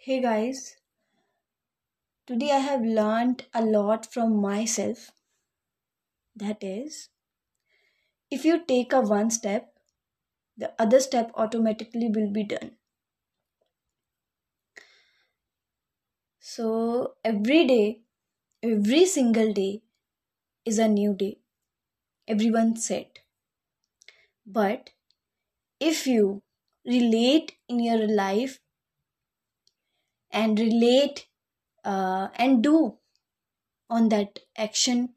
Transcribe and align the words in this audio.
Hey 0.00 0.20
guys, 0.22 0.76
today 2.28 2.52
I 2.52 2.58
have 2.60 2.82
learned 2.82 3.46
a 3.52 3.60
lot 3.60 4.06
from 4.06 4.40
myself. 4.40 5.10
That 6.34 6.64
is, 6.64 7.10
if 8.30 8.42
you 8.42 8.64
take 8.64 8.94
a 8.94 9.02
one 9.02 9.30
step, 9.30 9.74
the 10.56 10.74
other 10.80 11.00
step 11.00 11.30
automatically 11.34 12.08
will 12.08 12.30
be 12.32 12.44
done. 12.44 12.76
So 16.40 17.14
every 17.24 17.64
day, 17.64 18.00
every 18.62 19.06
single 19.06 19.52
day 19.52 19.82
is 20.64 20.78
a 20.78 20.88
new 20.88 21.14
day. 21.14 21.38
Everyone 22.28 22.76
said. 22.76 23.20
But 24.46 24.90
if 25.80 26.06
you 26.06 26.42
relate 26.84 27.56
in 27.68 27.80
your 27.80 28.08
life 28.08 28.60
and 30.30 30.58
relate 30.58 31.26
uh, 31.84 32.28
and 32.36 32.62
do 32.62 32.98
on 33.90 34.08
that 34.10 34.40
action. 34.56 35.14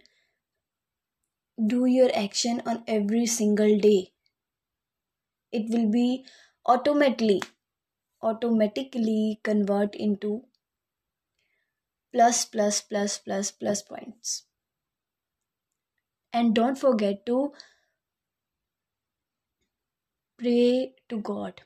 Do 1.73 1.85
your 1.85 2.09
action 2.15 2.61
on 2.65 2.83
every 2.87 3.25
single 3.25 3.77
day. 3.79 4.11
It 5.51 5.69
will 5.69 5.89
be 5.91 6.25
automatically 6.65 7.41
automatically 8.23 9.39
convert 9.43 9.95
into 9.95 10.43
plus 12.13 12.45
plus 12.45 12.81
plus 12.81 13.17
plus 13.17 13.51
plus 13.51 13.81
points. 13.81 14.43
And 16.33 16.55
don't 16.55 16.77
forget 16.77 17.25
to 17.25 17.51
pray 20.37 20.93
to 21.09 21.19
god 21.19 21.61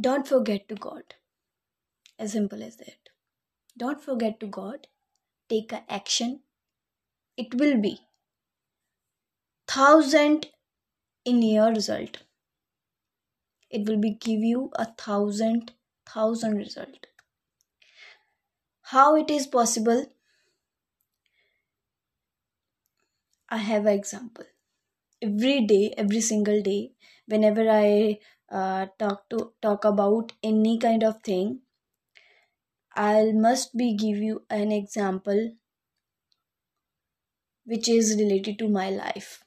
don't 0.00 0.26
forget 0.26 0.68
to 0.68 0.74
god. 0.74 1.14
As 2.20 2.30
simple 2.30 2.62
as 2.62 2.76
that. 2.76 3.08
Don't 3.76 4.02
forget 4.02 4.40
to 4.40 4.46
god. 4.46 4.88
Take 5.48 5.72
a 5.72 5.84
action. 5.92 6.44
It 7.36 7.54
will 7.56 7.80
be 7.80 8.00
thousand 9.66 10.48
in 11.24 11.42
your 11.42 11.70
result. 11.70 12.18
It 13.70 13.88
will 13.88 13.96
be 13.96 14.10
give 14.10 14.42
you 14.42 14.70
a 14.74 14.84
thousand 14.84 15.72
thousand 16.04 16.58
result. 16.58 17.06
How 18.82 19.16
it 19.16 19.30
is 19.30 19.46
possible? 19.46 20.04
I 23.50 23.58
have 23.58 23.84
an 23.84 23.92
example. 23.98 24.46
Every 25.22 25.66
day 25.66 25.94
every 25.96 26.20
single 26.20 26.62
day 26.62 26.94
whenever 27.26 27.68
i 27.70 28.18
uh, 28.50 28.86
talk 28.98 29.28
to 29.30 29.52
talk 29.62 29.84
about 29.84 30.32
any 30.42 30.78
kind 30.78 31.02
of 31.02 31.22
thing 31.22 31.60
i'll 32.94 33.32
must 33.32 33.76
be 33.76 33.92
give 33.96 34.18
you 34.18 34.46
an 34.48 34.70
example 34.70 35.50
which 37.64 37.88
is 37.88 38.16
related 38.18 38.58
to 38.58 38.68
my 38.68 38.90
life. 38.90 39.42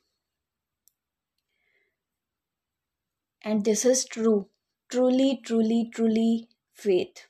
And 3.44 3.64
this 3.64 3.86
is 3.86 4.06
true 4.06 4.50
truly 4.90 5.38
truly 5.46 5.88
truly 5.94 6.50
faith. 6.74 7.28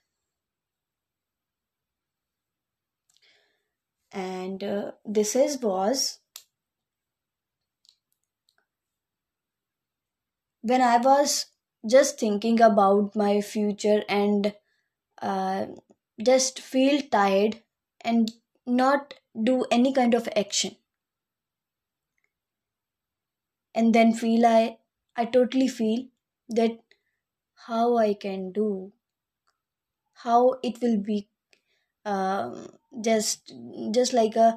And 4.14 4.64
uh, 4.64 4.92
this 5.04 5.36
is 5.36 5.58
was 5.62 6.20
when 10.62 10.82
i 10.82 10.98
was 10.98 11.46
just 11.87 12.19
thinking 12.19 12.61
about 12.61 13.17
my 13.17 13.41
future 13.41 14.03
and 14.09 14.55
uh, 15.23 15.67
just 16.23 16.61
feel 16.61 17.01
tired 17.03 17.61
and 18.01 18.33
not 18.67 19.15
do 19.43 19.65
any 19.71 19.93
kind 19.93 20.15
of 20.15 20.29
action 20.37 20.77
and 23.75 23.95
then 23.95 24.13
feel 24.13 24.47
i 24.47 24.77
i 25.17 25.25
totally 25.37 25.69
feel 25.69 26.05
that 26.61 26.79
how 27.69 27.97
i 27.99 28.13
can 28.15 28.51
do 28.53 28.69
how 30.25 30.55
it 30.63 30.81
will 30.83 30.99
be 30.99 31.29
um, 32.05 32.69
just 33.01 33.53
just 33.93 34.13
like 34.13 34.37
a 34.37 34.51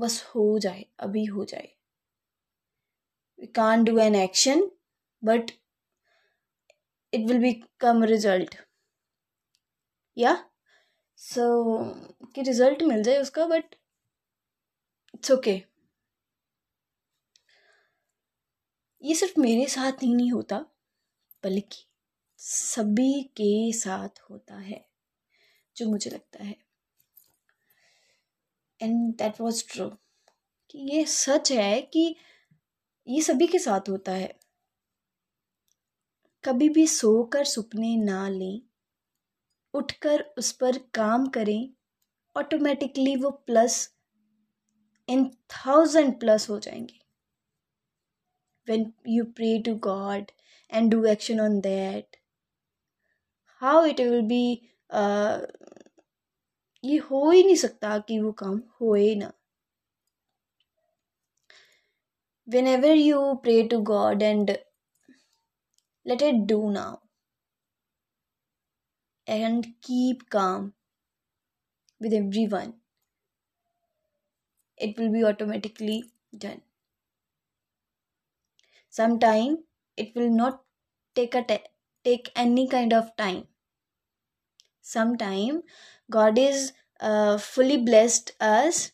बस 0.00 0.22
हो 0.34 0.58
जाए 0.64 0.84
अभी 1.06 1.24
हो 1.24 1.44
जाए 1.44 1.68
we 3.42 3.46
can't 3.58 3.86
do 3.88 3.98
an 4.04 4.14
action 4.20 4.62
but 5.28 5.52
it 7.13 7.25
will 7.25 7.39
become 7.39 8.03
result. 8.03 8.55
Yeah? 10.17 10.37
So, 11.19 11.43
कि 12.35 12.41
result 12.41 12.83
मिल 12.83 13.03
जाए 13.03 13.17
उसका 13.17 13.45
बट 13.45 13.75
इट्स 15.15 15.31
ओके 15.31 15.61
ये 19.03 19.15
सिर्फ़ 19.15 19.39
मेरे 19.39 19.65
साथ 19.65 20.03
ही 20.03 20.13
नहीं 20.15 20.31
होता, 20.31 20.57
बल्कि 21.43 21.85
सभी 22.39 23.23
के 23.23 23.73
साथ 23.73 24.21
होता 24.29 24.55
है, 24.55 24.85
जो 25.77 25.89
मुझे 25.89 26.09
लगता 26.09 26.43
है। 26.43 26.55
एंड 28.81 29.15
दैट 29.15 29.41
वॉज़ 29.41 29.63
ट्रू 29.67 29.89
कि 30.69 30.95
ये 30.95 31.05
सच 31.05 31.51
है 31.51 31.81
कि 31.81 32.15
ये 33.07 33.21
सभी 33.21 33.47
के 33.47 33.59
साथ 33.59 33.89
होता 33.89 34.11
है। 34.11 34.39
कभी 36.43 36.69
भी 36.69 36.85
सोकर 36.87 37.43
सपने 37.45 37.95
ना 37.97 38.27
लें। 38.29 38.61
उठकर 39.73 40.21
उस 40.37 40.51
पर 40.51 40.77
काम 40.93 41.27
करें। 41.27 41.69
ऑटोमेटिकली 42.35 43.15
वो 43.15 43.29
प्लस 43.47 43.89
इन 45.09 45.25
थाउज़ेंड 45.51 46.19
प्लस 46.19 46.49
हो 46.49 46.59
जाएँगे। 46.59 46.99
When 48.67 48.91
you 49.07 49.23
pray 49.35 49.57
to 49.65 49.75
God 49.83 50.31
and 50.71 50.91
do 50.91 51.03
action 51.05 51.39
on 51.41 51.59
that 51.61 52.17
how 53.61 53.85
it 53.85 54.01
will 54.01 54.21
be 54.27 54.43
ये 56.83 56.97
हो 57.11 57.29
ही 57.31 57.43
नहीं 57.43 57.55
सकता 57.55 57.97
कि 57.99 58.19
वो 58.19 58.31
काम 58.31 58.61
होए 58.81 59.13
ना। 59.15 59.31
Whenever 62.67 62.95
you 62.95 63.33
pray 63.43 63.61
to 63.67 63.79
God 63.83 64.21
and 64.21 64.51
let 66.07 66.23
it 66.23 66.47
do 66.47 66.71
now. 66.71 67.03
And 69.27 69.79
keep 69.81 70.27
calm 70.29 70.73
with 71.99 72.11
everyone. 72.13 72.73
It 74.75 74.97
will 74.97 75.11
be 75.11 75.23
automatically 75.23 76.05
done. 76.35 76.63
Sometime 78.89 79.63
it 79.95 80.13
will 80.13 80.29
not 80.29 80.65
take 81.15 81.35
a 81.35 81.41
ta- 81.41 81.63
take 82.03 82.29
any 82.35 82.67
kind 82.67 82.91
of 82.91 83.15
time. 83.15 83.47
Sometime 84.81 85.61
god 86.09 86.39
is 86.39 86.73
uh, 86.99 87.37
fully 87.37 87.77
blessed 87.77 88.31
us 88.39 88.91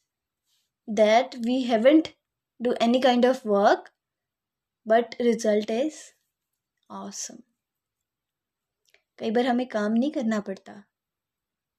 that 0.87 1.35
we 1.45 1.63
haven't 1.63 2.15
do 2.61 2.75
any 2.81 3.01
kind 3.01 3.25
of 3.25 3.45
work 3.45 3.93
but 4.85 5.15
result 5.19 5.69
is 5.69 6.13
awesome. 6.89 7.41
कई 9.19 9.31
बार 9.31 9.45
हमें 9.45 9.67
काम 9.67 9.93
नहीं 9.93 10.11
करना 10.11 10.39
पड़ता, 10.39 10.73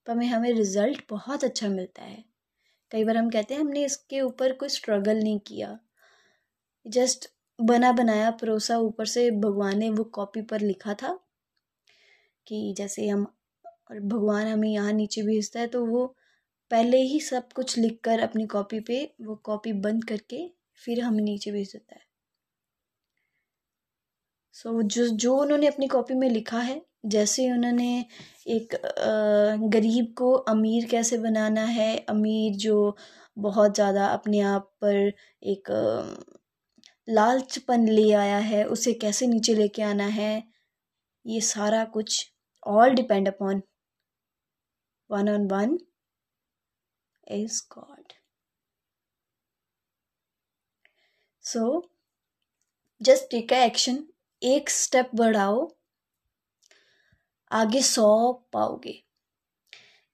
पर 0.07 0.11
हमें 0.11 0.27
हमें 0.27 0.51
रिज़ल्ट 0.53 1.01
बहुत 1.09 1.43
अच्छा 1.43 1.69
मिलता 1.69 2.03
है। 2.03 2.23
कई 2.91 3.03
बार 3.03 3.17
हम 3.17 3.29
कहते 3.29 3.53
हैं, 3.53 3.61
हमने 3.61 3.85
इसके 3.85 4.21
ऊपर 4.21 4.53
कोई 4.53 4.69
स्ट्रगल 4.69 5.17
नहीं 5.17 5.39
किया। 5.39 5.77
जस्ट 6.85 7.29
बना, 7.59 7.91
बनाया, 7.91 8.31
परोसा, 8.31 8.77
ऊपर 8.77 9.05
से 9.05 9.29
भगवान 9.31 9.77
ने 9.79 9.89
वो 9.89 10.03
कॉपी 10.03 10.41
पर 10.41 10.61
लिखा 10.61 10.93
था 10.93 11.19
कि 12.47 12.73
जैसे 12.77 13.07
हम, 13.07 13.25
और 13.91 13.99
भगवान 13.99 14.47
हमें 14.47 14.69
यहाँ 14.69 14.93
नीचे 14.93 15.21
भेजता 15.21 15.59
है 15.59 15.67
तो 15.67 15.85
वो 15.85 16.05
पहले 16.71 16.97
ही 16.97 17.19
सब 17.19 17.51
कुछ 17.53 17.77
लिख 17.77 17.99
कर 18.03 18.19
अपनी 18.19 18.45
कॉपी 18.47 18.79
पे 18.79 19.03
वो 19.21 19.35
कॉपी 19.35 19.73
बंद 19.73 20.05
करके 20.05 20.47
फिर 20.85 21.01
हमें 21.01 21.23
नीचे 21.23 21.51
भेज 21.51 21.71
देता 21.73 21.95
है। 21.95 22.04
सो 24.55 24.69
so, 24.71 24.83
जो 24.85 25.07
जो 25.17 25.35
उन्होंने 25.37 25.67
अपनी 25.67 25.87
कॉपी 25.87 26.13
में 26.13 26.29
लिखा 26.29 26.59
है 26.61 26.81
जैसे 27.07 27.49
उन्होंने 27.51 27.89
एक 28.49 28.75
गरीब 29.71 30.13
को 30.17 30.31
अमीर 30.51 30.85
कैसे 30.89 31.17
बनाना 31.17 31.63
है 31.71 31.95
अमीर 32.09 32.55
जो 32.57 32.75
बहुत 33.37 33.75
ज़्यादा 33.75 34.05
अपने 34.09 34.39
आप 34.51 34.71
पर 34.81 35.11
एक 35.45 35.71
लालचपन 37.07 37.87
ले 37.89 38.11
आया 38.15 38.37
है 38.45 38.63
उसे 38.67 38.93
कैसे 39.01 39.27
नीचे 39.27 39.55
लेके 39.55 39.81
आना 39.83 40.07
है 40.13 40.31
ये 41.25 41.41
सारा 41.43 41.83
कुछ 41.93 42.23
all 42.67 42.95
depend 42.95 43.27
upon 43.27 43.61
one 45.09 45.29
on 45.29 45.47
one 45.49 45.77
is 47.33 47.61
God 47.71 48.13
so 51.45 51.65
just 53.01 53.31
take 53.31 53.53
a 53.53 53.63
action 53.65 54.03
एक 54.45 54.69
स्टेप 54.69 55.09
बढ़ाओ, 55.15 55.67
आगे 57.51 57.81
सौ 57.83 58.31
पाओगे। 58.53 58.91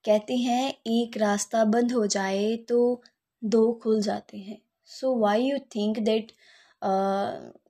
कहते 0.05 0.35
हैं, 0.35 0.73
एक 0.87 1.17
रास्ता 1.17 1.63
बंद 1.65 1.91
हो 1.91 2.05
जाए 2.07 2.55
तो 2.69 3.01
दो 3.41 3.71
खुल 3.83 4.01
जाते 4.01 4.37
हैं। 4.37 4.61
So 4.89 5.15
why 5.19 5.43
you 5.43 5.57
think 5.75 5.99
that 5.99 6.31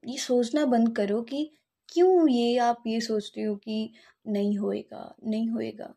ये 0.07 0.17
सोचना 0.19 0.65
बंद 0.65 0.95
करो 0.95 1.21
कि 1.23 1.43
क्यों 1.89 2.27
ये 2.29 2.57
आप 2.59 2.83
ये 2.87 2.99
सोचते 3.01 3.41
हो 3.41 3.55
कि 3.55 3.93
नहीं 4.27 4.57
होएगा 4.57 5.13
नहीं 5.23 5.49
होएगा। 5.49 5.93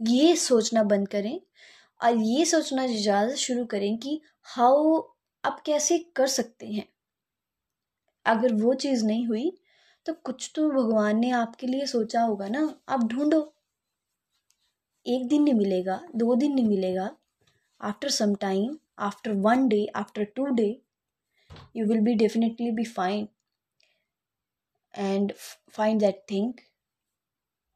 ये 0.00 0.34
सोचना 0.36 0.82
बंद 0.84 1.08
करें 1.08 1.40
और 2.00 2.16
ये 2.16 2.44
सोचना 2.44 2.86
ज़्यादा 2.88 3.34
शुरू 3.36 3.64
करें 3.66 3.96
कि 3.98 4.20
हाउ 4.46 5.00
आप 5.44 5.62
कैसे 5.66 5.98
कर 6.16 6.26
सकते 6.28 6.66
हैं। 6.66 6.86
अगर 8.26 8.54
वो 8.54 8.74
चीज़ 8.76 9.04
नहीं 9.06 9.26
हुई 9.26 9.50
तो 10.08 10.12
कुछ 10.24 10.50
तो 10.54 10.68
भगवान 10.70 11.18
ने 11.18 11.30
आपके 11.30 11.66
लिए 11.66 11.86
सोचा 11.86 12.20
होगा 12.20 12.48
ना। 12.48 12.60
आप 12.88 13.02
ढूंढो। 13.04 13.40
एक 15.06 15.26
दिन 15.28 15.42
नहीं 15.42 15.54
मिलेगा, 15.54 16.00
दो 16.16 16.34
दिन 16.34 16.54
नहीं 16.54 16.68
मिलेगा। 16.68 17.10
After 17.80 18.10
some 18.10 18.34
time 18.34 18.78
after 18.98 19.32
one 19.38 19.66
day 19.68 19.84
after 19.96 20.24
two 20.36 20.46
day 20.54 20.68
you 21.76 21.86
will 21.86 22.00
be 22.00 22.14
definitely 22.14 22.70
be 22.70 22.84
fine 22.84 23.28
and 24.94 25.32
find 25.70 26.00
that 26.00 26.24
thing 26.30 26.52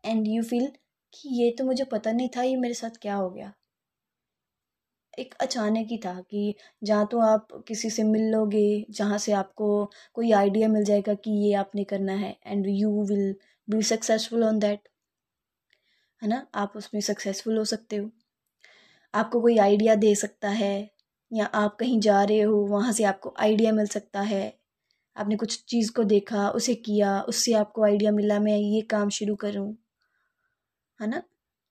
and 0.05 0.27
you 0.29 0.43
feel 0.43 0.67
कि 1.13 1.29
ये 1.43 1.51
तो 1.51 1.65
मुझे 1.65 1.85
पता 1.85 2.13
नहीं 2.13 2.29
था 2.37 2.43
ये 2.43 2.57
मेरे 2.57 2.75
साथ 2.75 2.97
क्या 3.03 3.15
हो 3.15 3.31
गया। 3.31 3.53
एक 5.19 5.35
अचानक 5.41 5.87
ही 5.91 5.97
था 5.99 6.13
कि 6.21 6.55
जहाँ 6.85 7.07
तो 7.07 7.21
आप 7.21 7.49
किसी 7.69 7.91
से 7.91 8.03
मिल 8.03 8.23
लोगे 8.31 8.65
जहाँ 8.91 9.19
से 9.19 9.33
आपको 9.33 9.69
कोई 10.15 10.33
आइडिया 10.33 10.69
मिल 10.69 10.85
जाएगा 10.85 11.15
कि 11.15 11.31
ये 11.47 11.53
आपने 11.57 11.85
करना 11.85 12.13
है 12.17 12.37
and 12.47 12.67
you 12.69 13.05
will 13.05 13.35
be 13.69 13.83
successful 13.85 14.45
on 14.45 14.59
that 14.59 14.89
है 16.23 16.29
ना? 16.29 16.47
आप 16.55 16.73
उसमें 16.77 17.01
सक्सेसफुल 17.01 17.59
हो 17.59 17.65
सकते 17.67 17.97
हो। 17.97 18.11
आपको 19.15 19.41
कोई 19.41 19.57
आइडिया 19.59 19.95
दे 19.95 20.15
सकता 20.15 20.49
है 20.51 20.73
या 21.31 21.45
आप 21.55 21.77
कहीं 21.81 21.99
जा 22.01 22.23
रहे 22.25 22.41
हो, 22.41 22.57
वहाँ 22.67 22.93
से 22.93 23.05
आपको 23.05 23.35
आइडिया 23.39 23.73
मिल 23.73 23.87
सकता 23.87 24.21
है। 24.23 24.43
आपने 25.17 25.37
कुछ 25.37 25.65
चीज़ 25.69 25.93
को 25.93 26.05
देखा, 26.07 26.49
उसे 26.51 26.75
किया, 26.75 27.21
उससे 27.23 27.55
आपको 27.55 27.85
आइडिया 27.85 28.13
मिला, 28.13 28.41
मैं 28.41 28.57
ये 28.59 28.81
काम 28.91 29.09
शुरू 29.11 29.37
करूँ, 29.37 29.75
है 31.01 31.07
ना? 31.07 31.23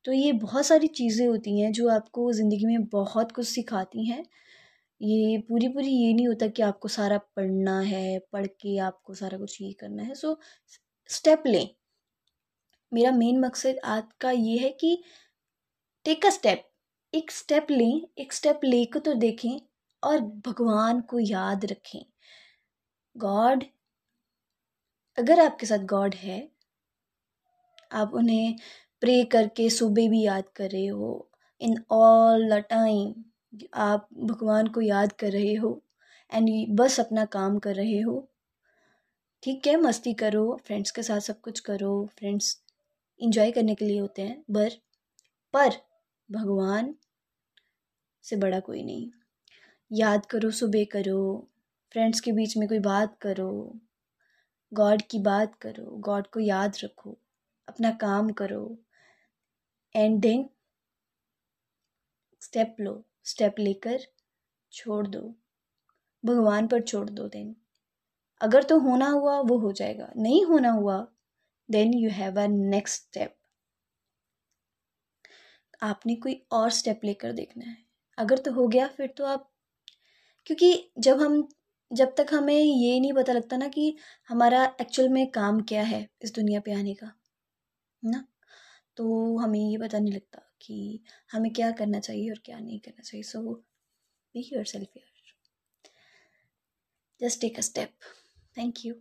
तो 0.06 0.12
ये 0.14 0.32
बहुत 0.36 0.66
सारी 0.66 0.88
चीज़ें 0.90 1.26
होती 1.28 1.60
हैं 1.60 1.72
जो 1.72 1.90
आपको 1.92 2.32
ज़िंदगी 2.34 2.66
में 2.68 2.86
बहुत 2.90 3.32
कुछ 3.32 3.48
सिखाती 3.48 4.06
हैं। 4.08 4.24
ये 5.02 5.38
पूरी 5.50 5.68
पूरी 5.70 5.90
ये 5.90 6.14
नहीं 6.14 6.28
होता 6.28 6.48
कि 6.50 6.62
आपको 6.64 6.88
सारा 6.90 7.18
पढ़ना 7.38 7.80
है, 7.82 8.20
पढ़ 8.34 8.48
के 8.48 8.78
आपको 8.82 9.14
सारा 9.16 9.38
कुछ 9.38 9.62
ये 9.62 9.72
करना 9.82 10.04
है। 10.04 10.16
सो 10.16 10.40
स्टेप 11.10 11.44
लें। 11.48 11.68
मेरा 12.92 13.12
मेन 13.12 13.40
मकसद 13.40 13.80
आज 13.86 14.04
का 14.22 14.32
ये 14.32 14.58
है 14.58 14.70
कि 14.82 14.96
टेक 16.06 16.26
अ 16.26 16.30
स्टेप 16.30 16.64
एक 17.14 17.32
स्टेप 17.32 17.68
लें, 17.72 18.02
एक 18.18 18.34
स्टेप 18.34 18.60
ले 18.64 18.84
को 18.88 19.00
तो 19.00 19.14
देखें 19.16 19.60
और 20.04 20.20
भगवान 20.48 21.02
को 21.10 21.20
याद 21.22 21.66
रखें। 21.66 22.02
गॉड 23.16 23.64
अगर 25.18 25.40
आपके 25.40 25.66
साथ 25.66 25.86
गॉड 25.88 26.16
है, 26.16 26.40
आप 27.92 28.14
उन्हें 28.14 28.56
प्रे 29.02 29.24
करके 29.26 29.70
सुबह 29.70 30.10
भी 30.10 30.22
याद 30.24 30.50
कर 30.56 30.70
रहे 30.72 30.88
हो। 30.88 31.30
इन 31.62 31.76
ऑल 31.92 32.50
द 32.50 32.64
टाइम 32.70 33.14
आप 33.76 34.08
भगवान 34.16 34.68
को 34.68 34.82
याद 34.82 35.14
कर 35.14 35.32
रहे 35.32 35.54
हो 35.56 35.82
एंड 36.32 36.50
बस 36.78 37.00
अपना 37.00 37.26
काम 37.28 37.58
कर 37.60 37.76
रहे 37.76 38.00
हो। 38.00 38.28
ठीक 39.44 39.68
है, 39.68 39.76
मस्ती 39.78 40.14
करो 40.14 40.60
फ्रेंड्स 40.66 40.92
के 40.92 41.04
साथ 41.04 41.20
सब 41.20 41.40
कुछ 41.42 41.60
करो 41.60 41.94
फ्रेंड्स 42.18 42.58
इंजॉय 43.20 43.52
करने 43.52 43.76
के 43.76 43.86
लिए 43.86 44.00
होते 44.00 44.22
हैं 44.22 44.44
बर 44.52 44.70
पर 45.54 45.72
भगवान 46.30 46.94
से 48.26 48.36
बड़ा 48.36 48.60
कोई 48.60 48.84
नहीं। 48.84 49.10
याद 49.92 50.26
करो 50.26 50.52
सुबह 50.52 50.84
करो 50.92 51.48
फ्रेंड्स 51.92 52.20
के 52.20 52.32
बीच 52.32 52.56
में 52.58 52.68
कोई 52.70 52.80
बात 52.82 53.18
करो 53.22 53.52
गॉड 54.72 55.02
की 55.02 55.20
बात 55.20 55.56
करो 55.62 55.98
गॉड 56.00 56.28
को 56.28 56.40
याद 56.40 56.78
रखो, 56.84 57.18
अपना 57.68 57.92
काम 58.02 58.30
करो। 58.32 58.64
एंड 59.96 60.26
स्टेप 62.42 62.76
लो 62.80 62.94
स्टेप 63.24 63.60
लेकर 63.60 64.00
छोड़ 64.72 65.08
दो। 65.08 65.22
भगवान 66.24 66.68
पर 66.68 66.82
छोड़ 66.82 67.10
दो 67.10 67.28
देन 67.28 67.56
अगर 68.42 68.64
तो 68.64 68.80
होना 68.80 69.08
हुआ, 69.10 69.40
वो 69.40 69.58
हो 69.58 69.72
जाएगा। 69.72 70.12
नहीं 70.18 70.44
होना 70.46 70.72
हुआ 70.72 70.98
then 71.70 71.94
you 71.94 72.10
have 72.10 72.42
a 72.44 72.48
next 72.48 73.02
step 73.04 73.36
आपने 75.82 76.16
कोई 76.16 76.42
और 76.52 76.70
स्टेप 76.72 77.02
लेकर 77.06 77.32
देखना 77.32 77.66
है। 77.66 77.78
अगर 78.18 78.38
तो 78.38 78.52
हो 78.54 78.68
गया, 78.68 78.88
फिर 78.88 79.08
तो 79.18 79.26
आप 79.26 79.50
क्योंकि 80.48 80.92
जब 81.00 81.22
हम 81.22 81.48
जब 81.92 82.14
तक 82.18 82.28
हमें 82.34 82.56
ये 82.56 83.00
नहीं 83.00 83.14
पता 83.14 83.34
लगता 83.34 83.58
ना 83.58 83.68
कि 83.68 83.96
हमारा 84.30 84.64
एक्चुअल 84.82 85.10
में 85.10 85.26
काम 85.32 85.62
क्या 85.64 85.84
है 85.84 86.08
इस 86.24 86.34
दुनिया 86.36 86.60
पे 86.60 86.74
आने 86.74 86.94
का, 86.94 87.12
ना? 88.04 88.26
तो 88.98 89.38
हमें 89.38 89.60
ये 89.60 89.78
पता 89.78 90.00
नहीं 90.00 90.14
लगता 90.14 90.42
कि 90.62 91.04
हमें 91.32 91.54
क्या 91.54 91.72
करना 91.72 92.00
चाहिए 92.00 92.30
और 92.30 92.38
क्या 92.46 92.60
नहीं 92.60 92.80
करना 92.80 93.02
चाहिए। 93.02 93.24
So 93.24 93.54
be 94.36 94.50
yourself 94.66 94.88
just 97.22 97.42
take 97.42 97.58
a 97.58 97.62
step 97.62 97.94
thank 98.58 98.86
you 98.86 98.96